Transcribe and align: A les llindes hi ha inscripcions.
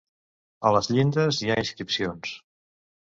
A 0.69 0.69
les 0.75 0.87
llindes 0.95 1.39
hi 1.43 1.51
ha 1.51 1.57
inscripcions. 1.65 2.33